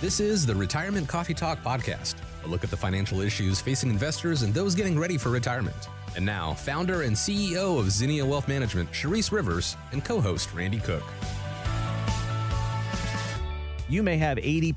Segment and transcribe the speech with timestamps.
[0.00, 4.42] This is the Retirement Coffee Talk Podcast, a look at the financial issues facing investors
[4.42, 5.88] and those getting ready for retirement.
[6.14, 10.78] And now, founder and CEO of Zinnia Wealth Management, Charisse Rivers, and co host Randy
[10.78, 11.02] Cook.
[13.88, 14.72] You may have 80%,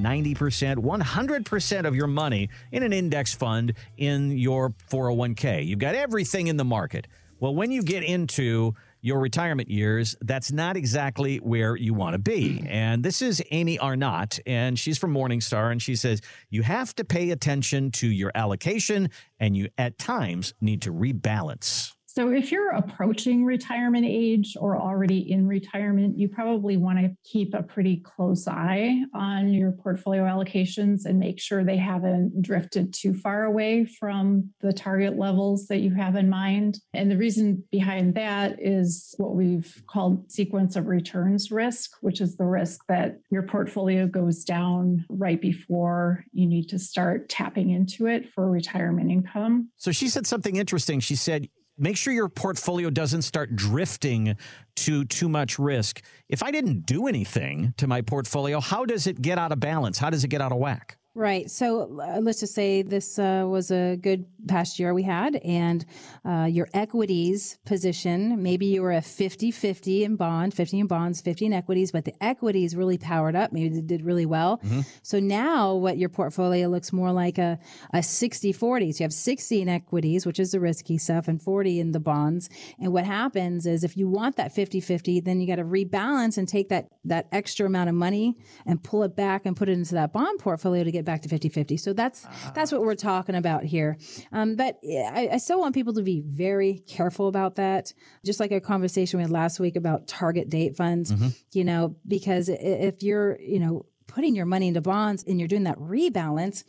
[0.00, 5.66] 90%, 100% of your money in an index fund in your 401k.
[5.66, 7.08] You've got everything in the market.
[7.40, 12.18] Well, when you get into your retirement years, that's not exactly where you want to
[12.18, 12.64] be.
[12.68, 17.04] And this is Amy Arnott, and she's from Morningstar, and she says you have to
[17.04, 19.10] pay attention to your allocation,
[19.40, 21.92] and you at times need to rebalance.
[22.14, 27.54] So, if you're approaching retirement age or already in retirement, you probably want to keep
[27.54, 33.14] a pretty close eye on your portfolio allocations and make sure they haven't drifted too
[33.14, 36.80] far away from the target levels that you have in mind.
[36.92, 42.36] And the reason behind that is what we've called sequence of returns risk, which is
[42.36, 48.06] the risk that your portfolio goes down right before you need to start tapping into
[48.06, 49.70] it for retirement income.
[49.78, 51.00] So, she said something interesting.
[51.00, 54.36] She said, make sure your portfolio doesn't start drifting
[54.76, 56.02] to too much risk.
[56.28, 59.98] If I didn't do anything to my portfolio, how does it get out of balance?
[59.98, 60.98] How does it get out of whack?
[61.14, 61.50] Right.
[61.50, 65.84] So uh, let's just say this uh, was a good past year we had, and
[66.24, 71.20] uh, your equities position, maybe you were a 50 50 in bond, 50 in bonds,
[71.20, 73.52] 50 in equities, but the equities really powered up.
[73.52, 74.58] Maybe they did really well.
[74.58, 74.80] Mm-hmm.
[75.02, 77.58] So now what your portfolio looks more like a,
[77.92, 78.92] a 60 40.
[78.92, 82.00] So you have 60 in equities, which is the risky stuff, and 40 in the
[82.00, 82.48] bonds.
[82.80, 86.38] And what happens is if you want that 50 50, then you got to rebalance
[86.38, 89.72] and take that, that extra amount of money and pull it back and put it
[89.72, 91.78] into that bond portfolio to get back to 50-50.
[91.78, 93.96] So that's uh, that's what we're talking about here.
[94.32, 97.92] Um, but I, I, still want people to be very careful about that.
[98.24, 101.28] Just like a conversation we had last week about target date funds, mm-hmm.
[101.52, 105.64] you know, because if you're, you know, putting your money into bonds and you're doing
[105.64, 106.64] that rebalance,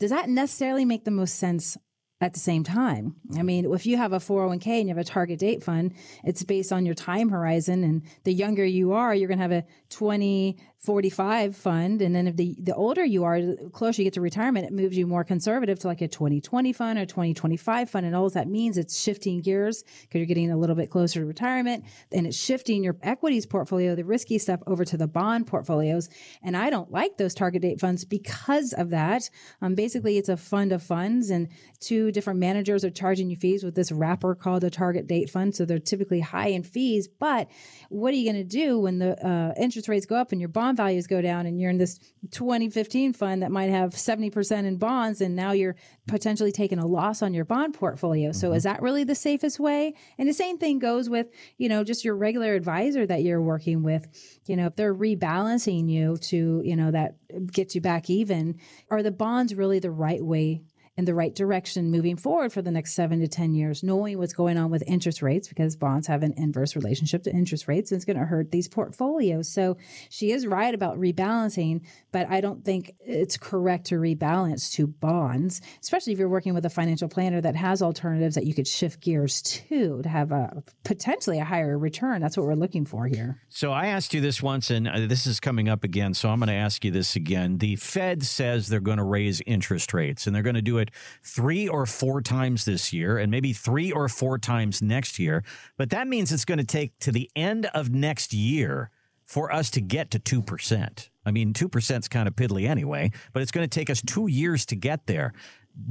[0.00, 1.76] does that necessarily make the most sense
[2.20, 3.14] at the same time.
[3.36, 6.42] I mean, if you have a 401k and you have a target date fund, it's
[6.42, 7.84] based on your time horizon.
[7.84, 12.02] And the younger you are, you're going to have a 2045 fund.
[12.02, 14.72] And then if the, the older you are, the closer you get to retirement, it
[14.72, 18.04] moves you more conservative to like a 2020 fund or 2025 fund.
[18.04, 21.26] And all that means it's shifting gears because you're getting a little bit closer to
[21.26, 26.08] retirement and it's shifting your equities portfolio, the risky stuff over to the bond portfolios.
[26.42, 29.30] And I don't like those target date funds because of that.
[29.62, 31.48] Um, basically it's a fund of funds and
[31.78, 35.54] two different managers are charging you fees with this wrapper called a target date fund.
[35.54, 37.48] So they're typically high in fees, but
[37.88, 40.48] what are you going to do when the uh, interest rates go up and your
[40.48, 41.98] bond values go down and you're in this
[42.30, 45.76] 2015 fund that might have 70% in bonds and now you're
[46.06, 48.32] potentially taking a loss on your bond portfolio.
[48.32, 48.56] So mm-hmm.
[48.56, 49.94] is that really the safest way?
[50.18, 53.82] And the same thing goes with, you know, just your regular advisor that you're working
[53.82, 54.06] with.
[54.46, 57.16] You know, if they're rebalancing you to, you know, that
[57.52, 58.58] gets you back even,
[58.90, 60.62] are the bonds really the right way
[60.98, 64.32] in the right direction moving forward for the next seven to 10 years, knowing what's
[64.32, 67.92] going on with interest rates because bonds have an inverse relationship to interest rates.
[67.92, 69.48] And it's going to hurt these portfolios.
[69.48, 69.76] So
[70.10, 75.60] she is right about rebalancing, but I don't think it's correct to rebalance to bonds,
[75.80, 79.00] especially if you're working with a financial planner that has alternatives that you could shift
[79.00, 82.20] gears to to have a potentially a higher return.
[82.20, 83.40] That's what we're looking for here.
[83.50, 86.12] So I asked you this once, and uh, this is coming up again.
[86.12, 87.58] So I'm going to ask you this again.
[87.58, 90.87] The Fed says they're going to raise interest rates, and they're going to do it
[90.88, 95.44] it three or four times this year and maybe three or four times next year.
[95.76, 98.90] But that means it's going to take to the end of next year
[99.24, 101.08] for us to get to 2%.
[101.24, 104.26] I mean, 2% is kind of piddly anyway, but it's going to take us two
[104.26, 105.34] years to get there.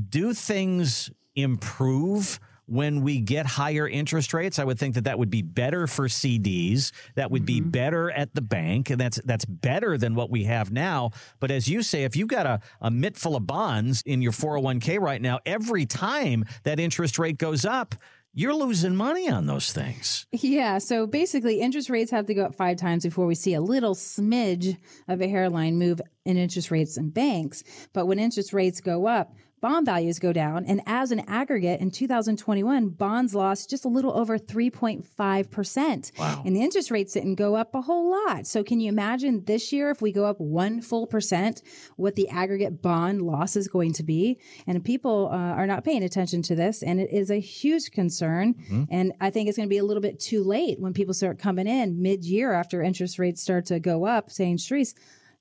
[0.09, 2.40] Do things improve?
[2.67, 4.59] When we get higher interest rates.
[4.59, 6.91] I would think that that would be better for CDs.
[7.16, 7.45] That would mm-hmm.
[7.45, 11.11] be better at the bank, and that's that's better than what we have now.
[11.39, 14.33] But as you say, if you've got a, a mitt full of bonds in your
[14.33, 17.95] 401k right now, every time that interest rate goes up,
[18.33, 20.27] you're losing money on those things.
[20.31, 20.77] Yeah.
[20.77, 23.95] So basically, interest rates have to go up five times before we see a little
[23.95, 24.77] smidge
[25.07, 27.63] of a hairline move in interest rates and banks.
[27.94, 29.33] But when interest rates go up,
[29.68, 30.64] bond values go down.
[30.66, 36.18] And as an aggregate in 2021, bonds lost just a little over 3.5%.
[36.18, 36.42] Wow.
[36.46, 38.48] And the interest rates didn't go up a whole lot.
[38.48, 41.64] So can you imagine this year, if we go up one full percent,
[41.98, 44.40] what the aggregate bond loss is going to be?
[44.68, 46.81] And people uh, are not paying attention to this.
[46.81, 48.54] And it is a huge concern.
[48.54, 48.84] Mm-hmm.
[48.90, 51.40] And I think it's going to be a little bit too late when people start
[51.40, 54.94] coming in mid year after interest rates start to go up saying, Charisse,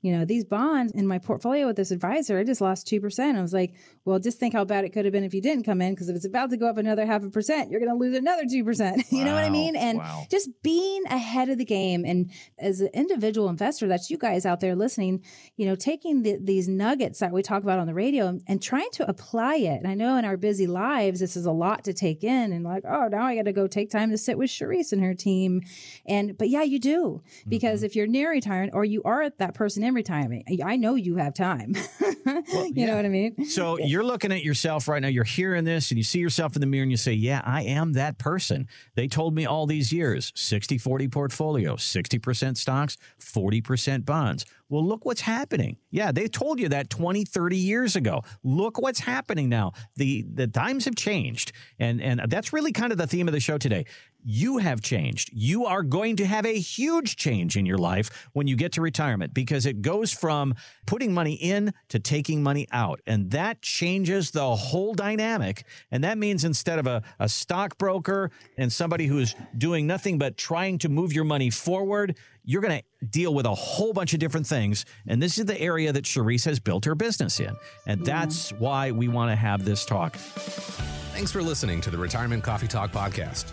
[0.02, 3.37] you know, these bonds in my portfolio with this advisor, I just lost 2%.
[3.37, 5.64] I was like, well, just think how bad it could have been if you didn't
[5.64, 5.96] come in.
[5.96, 8.16] Cause if it's about to go up another half a percent, you're going to lose
[8.16, 9.04] another 2%.
[9.10, 9.75] you know what I mean?
[9.75, 10.25] And wow.
[10.31, 12.04] just being ahead of the game.
[12.04, 15.25] And as an individual investor, that's you guys out there listening,
[15.56, 18.62] you know, taking the, these nuggets that we talk about on the radio and, and
[18.62, 19.78] trying to apply it.
[19.78, 22.64] And I know in our busy lives, this is a lot to take in and
[22.64, 25.14] like, oh, now I got to go take time to sit with Charisse and her
[25.14, 25.62] team.
[26.06, 27.22] And, but yeah, you do.
[27.49, 27.87] Because mm-hmm.
[27.87, 30.44] if you're near retirement or you are that person in retirement.
[30.64, 31.74] I know you have time.
[32.26, 32.86] well, you yeah.
[32.86, 33.44] know what I mean?
[33.46, 35.08] So you're looking at yourself right now.
[35.08, 37.62] You're hearing this and you see yourself in the mirror and you say, Yeah, I
[37.62, 38.68] am that person.
[38.94, 44.44] They told me all these years 60 40 portfolio, 60% stocks, 40% bonds.
[44.68, 45.76] Well, look what's happening.
[45.90, 48.22] Yeah, they told you that 20, 30 years ago.
[48.42, 49.72] Look what's happening now.
[49.94, 51.52] The the times have changed.
[51.78, 53.86] And and that's really kind of the theme of the show today
[54.28, 55.31] you have changed.
[55.32, 58.81] You are going to have a huge change in your life when you get to
[58.81, 63.00] retirement because it goes from putting money in to taking money out.
[63.06, 65.64] And that changes the whole dynamic.
[65.93, 70.78] And that means instead of a, a stockbroker and somebody who's doing nothing but trying
[70.78, 74.49] to move your money forward, you're going to deal with a whole bunch of different
[74.49, 74.84] things.
[75.06, 77.55] And this is the area that Charisse has built her business in.
[77.87, 78.05] And mm-hmm.
[78.05, 80.17] that's why we want to have this talk.
[80.17, 83.52] Thanks for listening to the Retirement Coffee Talk podcast.